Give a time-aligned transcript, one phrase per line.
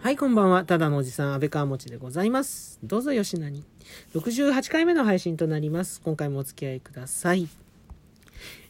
[0.00, 0.64] はい、こんばんは。
[0.64, 2.78] ただのおじさん、安倍川持でございます。
[2.84, 3.64] どうぞよしなに。
[4.14, 6.00] 68回目の配信となります。
[6.02, 7.48] 今回もお付き合いください。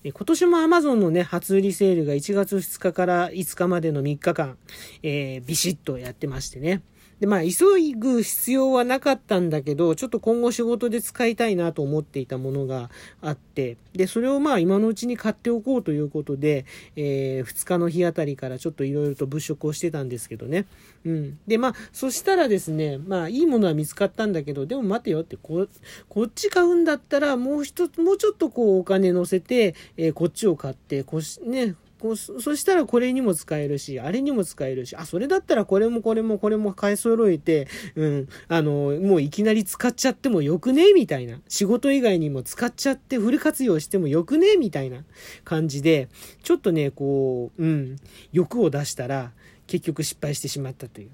[0.05, 4.57] え今年も Amazon のね、初売りセールが1月2日から5日までの3日間、
[5.03, 6.83] えー、ビシッとやってましてね。
[7.21, 7.65] で、まあ、急
[7.97, 12.91] ぐ必要はなかったんだけど、ちょっと今後仕事で使いたいなと思っていたものが
[13.23, 20.67] あって、で、それをまあ、今のうちに買っておこうということで、えー、2日の日あたりからちょっといろいろと物色をしてたんですけどね。
[21.07, 21.39] うん。
[21.47, 25.67] で、まあ、そしたらですね、まあ、いいものは見つかったんだけど、でも待てよって、こ、
[26.09, 31.77] こっち買うんだったら、もう一つ、もうちょっとこう、お金乗せて、えー、こっちを買って、こし、ね、
[32.15, 40.93] そしたらこれにも使えるし、あれにも使えるし、あ、それだったらこれもこれもこれも買い揃えて、うん、あの、もういきなり使っちゃってもよくね？
[40.93, 41.41] みたいな。
[41.49, 44.57] 仕事以外にも使っちゃってフル活用してもよくね？
[44.57, 45.05] みたいな
[45.43, 46.09] 感じで、
[46.43, 47.97] ちょっとね、こう、うん、
[48.33, 49.33] 欲を出したら、
[49.67, 51.09] 結局失敗してしまったという、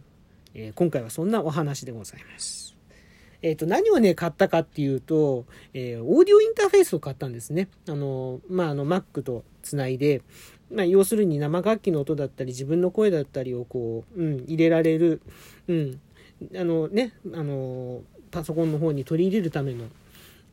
[0.54, 2.76] えー、今回はそんなお話でございます。
[3.44, 7.68] えっ、ー、と、何をね、買ったかっていうと、えー、オーディオインターフェースを買ったんですね。
[7.88, 10.22] あの、まあ、あの、Mac とつないで、
[10.74, 15.20] まあ、要するに生楽器の音だったり自分の声だったりをこう、うん、入れられる、
[15.68, 16.00] うん、
[16.56, 19.84] あのね、あの、パソコンの方に取り入れるための、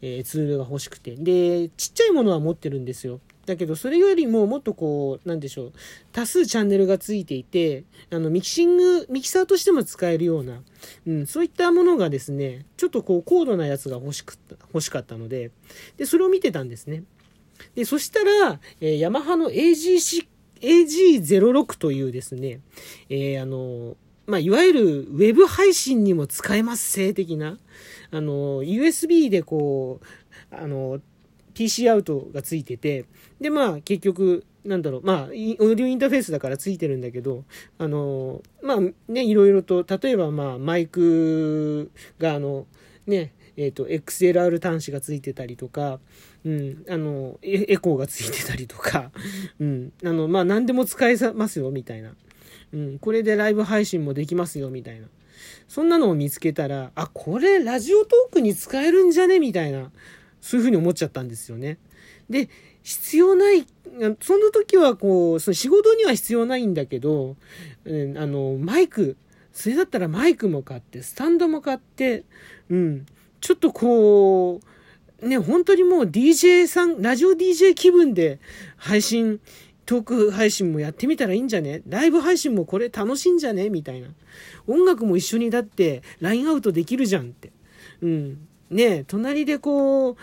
[0.01, 1.15] えー、ツールが欲しくて。
[1.15, 3.21] で、ちっちゃいものは持ってるんですよ。
[3.45, 5.73] だけど、それよりももっとこう、なんでしょう、
[6.11, 10.61] 多数チャンネルがついていて、あの、ミキシング、ミキサーとしても使えるような、
[11.07, 14.35] うん、そういったものがですね、ちょっとこう、高度なやつが欲しく、
[14.73, 15.49] 欲しかったので、
[15.97, 17.03] で、それを見てたんですね。
[17.75, 20.27] で、そしたら、えー、ヤマハの AG6、
[20.61, 22.59] AG06 というですね、
[23.09, 23.95] えー、あの、
[24.27, 27.57] まあ、いわゆるウェブ配信にも使えます性的な、
[28.11, 29.99] あの、USB でこ
[30.52, 30.99] う、あの、
[31.53, 33.05] PC アウトがついてて、
[33.41, 37.43] で、まあ、結局、なんだろう、まあ、オーディオインターフェースだからついてるんだけど、
[37.77, 38.77] あの、まあ、
[39.11, 42.67] ね、いろいろと、例えば、まあ、マイクが、あの、
[43.08, 45.99] ね、えっ、ー、と、XLR 端子がついてたりとか、
[46.45, 49.11] うん、あの、エコーがついてたりとか、
[49.60, 52.16] うん、あの、まあ、何でも使えますよ、みたいな。
[52.73, 55.08] うん、これでライブ配信もできますよ、みたいな。
[55.67, 59.92] そんなのを見つけたら、あ、これラジオトークに使えるんじゃねみたいな、
[60.42, 61.77] そういうふうに思っちゃったんですよね。
[62.30, 62.50] で、
[62.83, 63.66] 必要ない、
[64.21, 67.36] その時はこう、その仕事には必要ないんだけど、
[67.86, 69.17] うん、あの、マイク、
[69.52, 72.23] それだったらマイクも買って、スタンドも買って、
[72.70, 73.06] うん、
[73.42, 74.78] ちょっとこう、
[75.21, 78.39] ね、本当にもう DJ さん、ラジオ DJ 気分で
[78.77, 79.39] 配信、
[79.85, 81.81] トーク配信もやってみたらいいんじゃね？
[81.87, 83.69] ライブ配信もこれ楽しいんじゃね？
[83.69, 84.08] みたいな。
[84.67, 87.52] 音楽も一緒にだって LINE アウトできるじゃんって。
[88.02, 88.37] うん。
[88.69, 90.15] ね隣でこう、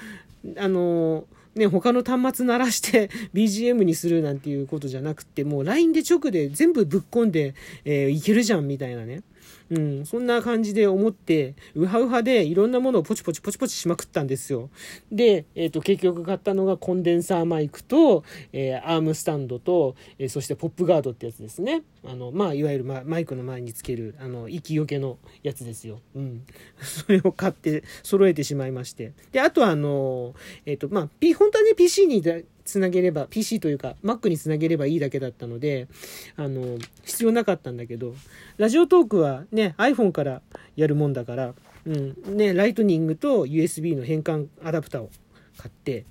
[0.57, 1.25] あの、
[1.57, 7.55] ね、他の端末鳴らして BGM にするなんていうことじゃなくて、もう LINE で直で全部ぶっ込んで、
[7.85, 9.23] えー、いけるじゃんみたいなね。
[9.71, 14.71] うん、そんな感じで思って、ウハウハでいろんなものをポチポチポチポチしまくったんですよ。
[15.11, 21.83] で、えっ、ー、と、結局買ったのがコンデンサーマイクと、えー、アームスタンドと、えー、そしてポップガードってやつですね。
[22.05, 26.01] あの、まあ、いわゆる、ま、マイクの前につける、あの、息よけのやつですよ。
[26.15, 26.45] うん。
[26.79, 29.13] それを買って揃えてしまいまして。
[29.33, 30.35] で、あとはあの、
[30.65, 32.23] えっ、と、まあ、P、本当はね、PC に
[32.67, 35.89] つなげれば、PC というか Mac につなげればいいだけだったので、
[36.37, 38.15] あの、必要なかったんだけど、
[38.59, 40.43] ラジオトークはね、iPhone から
[40.75, 41.55] やるもんだから、
[41.87, 45.11] うん、ね、ライトニングと USB の変換アダプターを
[45.57, 46.05] 買って、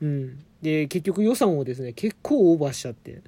[0.00, 0.44] うん。
[0.62, 3.22] で、結局予算をですね、結構オーバーしちゃって、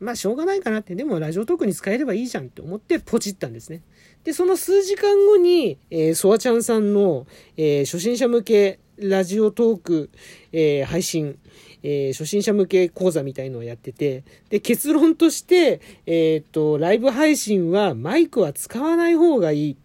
[0.00, 3.82] まあしょうがないかなって、でもラジオトークに使えればいいじゃんって思ってポチったんですね。
[4.24, 7.26] で、その数時間後に、えー、ソワちゃんさんの、
[7.56, 10.10] えー、初心者向けラジオトーク、
[10.52, 11.38] えー、配信、
[11.86, 19.76] えー、初心者向け講座みたいのをやってて、で、結論として、えっ、と、ライブ配信はマイクは使わない方がいい。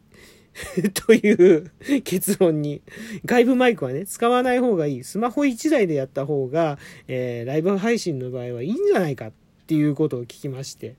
[0.94, 1.72] という
[2.04, 2.82] 結論に。
[3.26, 5.04] 外部マイクはね、使わない方がいい。
[5.04, 9.32] スマホ1台でやった方が、えー、ライブ配信の場合はいいんじゃないかっ
[9.68, 10.96] ていうことを聞きまして。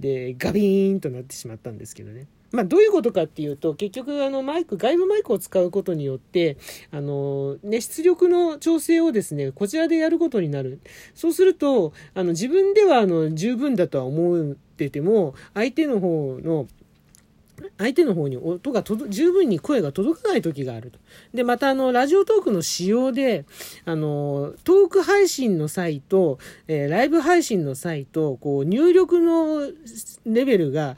[0.00, 2.26] で、ガビーンとなってしまったんですけどね。
[2.54, 6.56] まあ、どういうことかっていうと、結局、あの、マイク、外部マイクを使うことによって、
[6.92, 10.78] あの、ね、出力の調整をですね、こちらでやることになる。
[11.14, 16.68] そうすると、あの、自分では、あの、十分だとは思ってても、相手の方の、
[17.78, 20.98] 相手の方に音が十分に声が届かない時があると。
[21.32, 23.44] で、またあの、ラジオトークの仕様で、
[23.84, 29.70] あの、トーク配信の際と、えー、ライブ配信の際と、こう、入力の
[30.26, 30.96] レベルが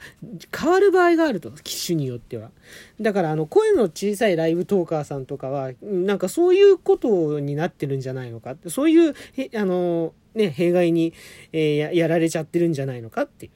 [0.55, 2.51] 変わる場合があると、機種によっては。
[2.99, 8.69] だからあの、声の小さいライブトーカーさんとかは、なんかそういうことになってるんじゃないのかって。
[8.69, 9.13] そういう、
[9.55, 11.13] あの、ね、弊害に、
[11.51, 13.51] えー、ややられちゃってるんじゃないのかっていう。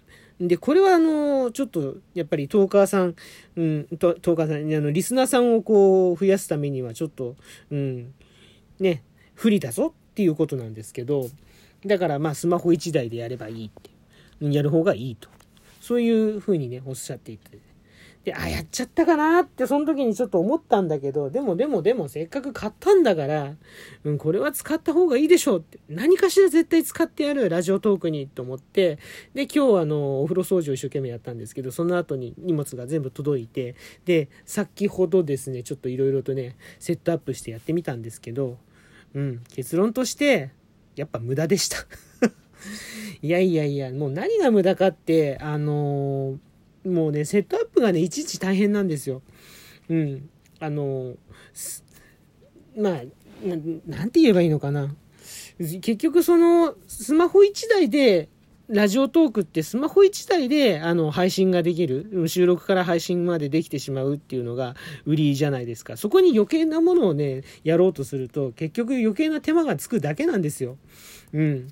[0.48, 3.16] で、これはあの、ちょっと、やっぱりトーカーさん、
[3.56, 7.36] うん、トーカーさん、あの、リスナーさんをこう、増やすためには、ちょっと、
[7.70, 8.14] うん、
[8.80, 9.04] ね、
[9.36, 11.30] 不利だぞっていうことなんですけど、
[11.86, 13.92] だからまあ、スマホ1台でやればいいって、
[14.42, 15.30] やる方がいいと。
[15.80, 17.60] そういうふうにね、おっしゃっていて。
[18.24, 23.56] で、あ、やっちゃったかなって、その時にちょっと思ったんだけど、でもでもでも、せっかく買ったんだから、
[24.04, 29.00] うん、これは使った方がいいでしょうって、何かしら絶対使ってやる、ラジオトークに、と思って、
[29.34, 33.76] で、今日あの、お風呂掃除を一生懸命やったんですけど、その後に荷物が全部届いて、
[34.06, 38.60] で、先ほどですね、ちょっといろいろとね、セットアップしてやってみたんですけど、
[39.16, 40.52] うん、結論として、
[40.96, 41.78] やっぱ無駄でした。
[43.24, 46.51] いやいやいや、もう何が無駄かって、あのー
[46.86, 49.22] もうね、セットアップがね、いちいち大変なんですよ。
[49.90, 50.30] うん。
[50.60, 51.16] あの、
[52.78, 53.02] まあ、
[53.88, 54.96] なんて言えばいいのかな。
[55.58, 58.30] 結局その、スマホ1台で、
[58.72, 64.76] ラジオトークってスマホ1台であの配信ができる、収録から配信までできてしまうっていうのが
[65.06, 65.98] 売りじゃないですか。
[65.98, 70.78] そこに余計なものをね、やろうとすると結局余計な手間がつくだけなんですよ。
[71.34, 71.68] うん。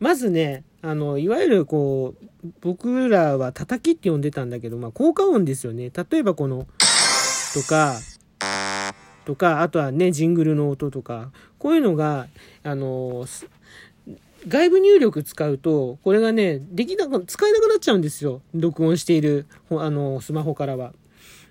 [0.00, 5.90] まずね、あの、いわゆるこう、僕らは叩きって呼んでたんだけど、まあ、効果音ですよね。
[5.90, 6.66] 例えばこの、
[7.54, 7.96] とか、
[9.26, 12.28] とか、あとはね、ジングルの音とか、こういうのが、
[12.62, 13.26] あの、
[14.48, 18.40] 外部入力使うと、これがね、できなく、使えなくなっちゃうんですよ。
[18.54, 20.94] 録音している、あの、スマホからは。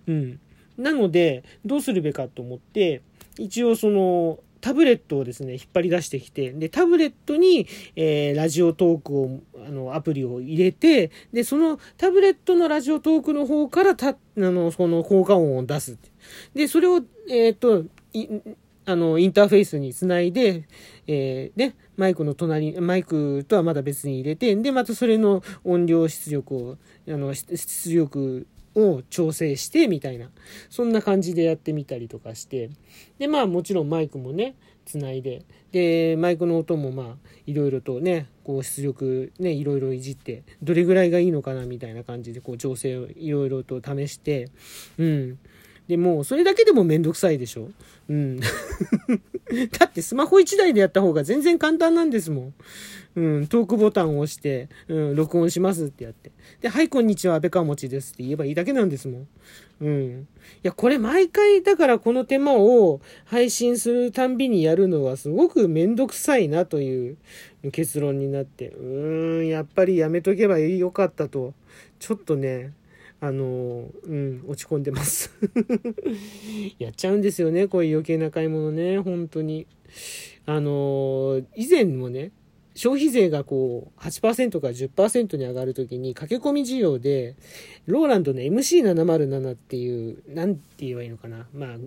[0.08, 0.40] うん。
[0.78, 3.04] なので、どうするべかと思って、
[3.38, 15.98] 一応その、タブレットをですね、引っ張り出してきて、で、タブレットに、えー、ラジオトークを、あの、アプリを入れて、で、そのタブレットのラジオトークの方からた、あの、その効果音を出す。
[16.54, 17.86] で、それを、えっ、と、
[18.86, 20.68] あの、インターフェースにつないで、
[21.08, 26.78] えー、で、マイクの隣、マイクとはまだ別に入れて、で、またそれの音量出力を、
[27.08, 30.30] あの、出力を調整してみたいな、
[30.70, 32.70] そんな感じでやってみたりとかして、
[33.18, 34.56] で、まあもちろんマイクもね、
[34.86, 44.50] つないで、で、マイクの音もまあ、いろいろとね、こう出力ね、いろいろいじって、どれぐらいがいいのかなみたいな感じで、こう調整をいろいろと試して、
[44.98, 45.40] うん。
[45.90, 47.72] でも、それだけでもめんどくさいでしょ？
[48.10, 48.40] うん。
[49.80, 52.54] だってスマホ1台でやった方が全然簡単なんですもん。
[53.16, 56.32] うん、トークボタンを押して、うん、録音しますってやって。
[56.62, 59.28] で、はい、こんにちは、安倍川持ですって言えばいいだけなんですもん。
[59.82, 60.22] うん。
[60.22, 60.26] い
[60.62, 67.18] や、これ毎回、だからこの手間を配信するたんびにやるのはすごくめんどくさいなという
[67.72, 71.56] 結論になって、うーん、やっぱりやめとけばよかったと、
[71.98, 72.74] ちょっとね、
[73.22, 75.32] あの、うん、落ち込んでます
[76.80, 79.68] やっちゃうんですよね、こういう余計な買い物ね、本当に。
[80.46, 82.32] あの、以前もね、
[82.76, 87.36] 消費税がこう8%から10%に上がるときに駆け込み需要で、
[87.88, 91.48] ローランドの MC707 っていう、なんて言えばいいのかな。
[91.54, 91.78] まあ、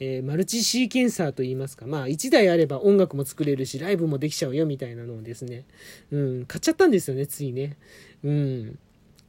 [0.00, 1.86] えー、マルチシーケンサーと言いますか。
[1.86, 5.64] まあ、1台あれば音楽も作れるし、ライブもできちゃうよみたいなのをですね、
[6.10, 7.76] うん、買っちゃったんですよね、ついね。
[8.24, 8.78] うん。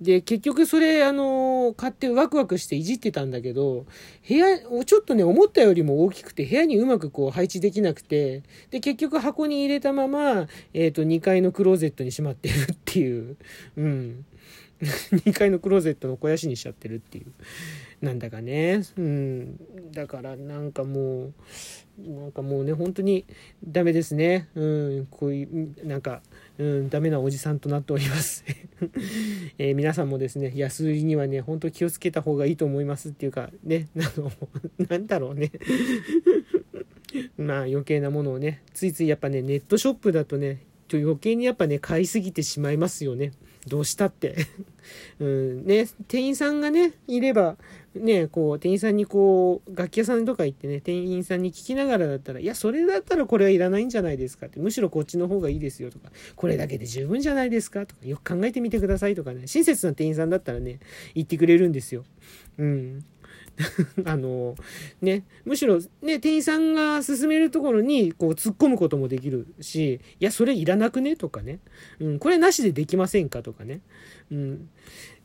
[0.04, 3.86] で、結局それ、あの、買ってワクワクしていじってたんだけど、
[4.28, 13.38] 部屋、をちょっとね、思ったよりも大きくて、部屋にうまくこう配置できなくて、で、結局箱に入れたまま、えっ、ー、と、2階のクローゼットにしまってるっていう、
[13.78, 14.26] うん。
[14.84, 17.26] 2階のクローゼットの肥やしにしちゃってるっていう。
[18.04, 18.82] なんだかね。
[18.98, 19.58] うん。
[19.94, 21.34] だからなんかもう、
[21.98, 23.26] なんかもうね、本当に
[23.66, 24.50] ダメですね。
[24.56, 24.66] う
[25.04, 25.08] ん。
[25.10, 26.22] こういう、なんか、
[26.58, 28.44] うん、ダメなおじさんとなっております。
[29.58, 34.30] えー、皆さんもですね、安売りにはね、本当気をつけた方がいいと思いますっていうか、ね、あの、
[34.90, 35.52] なんだろうね。
[37.38, 40.60] まあ余計なものをね、ついついやっぱね、ネットショップだとね、
[40.98, 43.32] 余計にやっぱね、買いすぎてしまいますよね。
[43.68, 44.36] どうしたって。
[45.20, 47.58] うん、ね、店員さんがね、いれば、
[47.96, 60.80] ね、こう、店員さんにこう、楽器屋さんとか行ってね、店員さんに聞きながらだったら、いや、それだったらこれはいらないんじゃないですかって、むしろこっちの方がいいですよとか、これだけで十分じゃないですかとか、よく考えてみてくださいとかね、親切な店員さんだったらね、
[61.16, 62.04] 言ってくれるんですよ。
[62.58, 63.06] うん。
[64.06, 64.56] あの、
[65.02, 71.16] ね、むしろね、店員さんが勧めるところにこう突っ込むこともできるし、いや、それいらなくね？
[71.16, 71.60] とかね、
[72.00, 73.44] うん、これなしでできませんか？
[73.44, 73.82] とかね。
[74.32, 74.70] うん。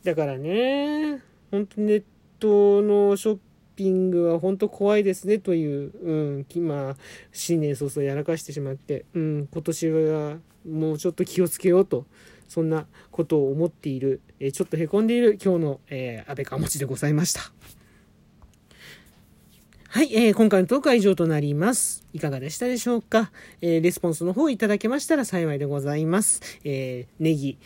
[0.03, 1.21] だからね、
[1.51, 2.03] 本当ネッ
[2.39, 3.39] トのショッ
[3.75, 6.97] ピングは本当怖いですねという、うん、まあ、
[7.31, 12.05] 新年早々やらかしてしまって、うん、今年はもうちょっと気をつけようと。
[12.49, 17.51] そんなことを思っている、えちょっとへこんでいる今日の、えー、安倍川持でございました。
[19.91, 22.05] はい、えー、今回のトークは以上となります。
[22.13, 26.59] いかがでしたでしょうか、えー、レスポンスの方いただけましたら幸いでございます。
[26.63, 27.57] えー、ネギ、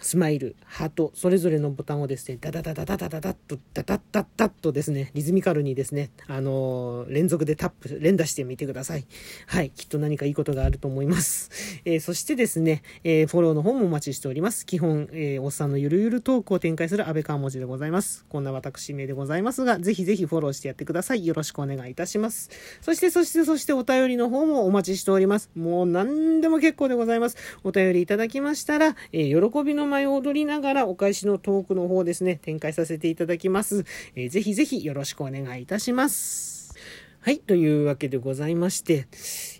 [0.00, 9.06] スマイル、ハート、それぞれのボタンをですね、ダダダダダダダダッと、ダダッダッダッとですね、リズミカルにですね、あのー、連続でタップ、連打してみてください。
[9.46, 11.50] はい、きっと何かいいことがあると思います。
[11.84, 14.66] えー、そしてですね、えー、フォローの方もお待ちしております。
[14.66, 18.24] 基本、えおっさんのゆるゆるトークを展開する安倍川文字でございます。
[18.28, 21.26] こんな私名でございますが、ぜひぜひフォローしてやってください。
[21.26, 22.50] よろしくお願いいたします。
[22.80, 25.50] そして、そして、そしてお便りの方もお待ちしております。
[25.54, 27.36] もう何でも結構でございます。
[27.64, 29.34] お便りいただきましたら、え喜
[29.64, 33.84] びの舞を踊りながらお返しのトークの方ですね、展開させていただきます。
[34.14, 36.74] えー、ぜひぜひよろしくお願いいたします。
[37.20, 39.06] はい、というわけでございまして、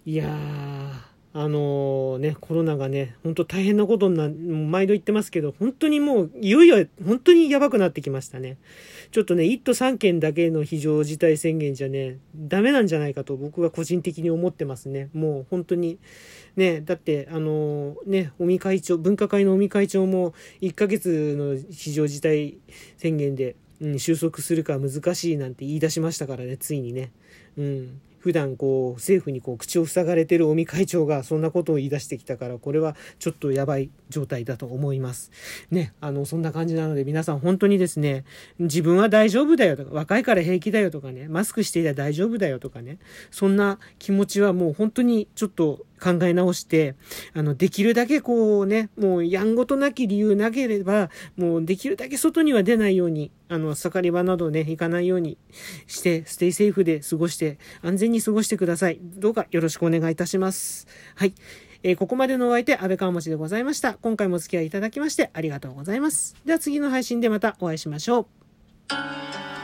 [0.05, 4.29] いやー、あのね、コロナがね、本当大変なことにな、
[4.71, 8.57] 毎度言ってますけど、本当にもう、いよいよ、本当にやばくなってきましたね。
[9.11, 15.11] ちょっとね、1都3県だけの非常事態宣言じゃね、ダメなんじゃないかと僕は個人的に思ってますね。
[15.13, 15.99] もう本当に、
[16.57, 22.59] ね、だって、あのね、尾身会長、分科会の尾身会長も、1ヶ月の非常事態
[22.97, 27.13] 宣言で、うん、収束するか難しいなんて言い出しましたからね、ついにね。
[27.57, 28.01] うん。
[28.19, 35.31] 普段こう政府にこう口を塞がれてる尾身会長がそんなことを言い出してきたからこれはちょっとやばい状態だと思います。
[35.71, 38.25] ね、あのそんな感じなので皆さん本当にですね
[38.59, 42.99] 自分は大丈夫だよとか若いから平気だよとかねマスクしていたら大丈夫だよとかね
[43.31, 46.95] そんな気持ちはもう本当にちょっと考え直して、
[47.35, 55.39] あの、できるだけこうね、もうやんごとなき理由なければ、もうできるだけ外には出ないように、あの、盛り場などね、行かないように
[55.87, 58.99] して、ステイセーフで過ごして、安全に過ごしてください。
[59.03, 60.87] どうかよろしくお願いいたします。
[61.15, 61.35] はい。
[61.83, 63.95] えー、ここまでのお相手、安倍川持でございました。
[63.95, 66.35] 今回もお付き合いいただきましてありがとうございます。
[66.45, 69.56] では次の配信でまたお会いしましょう。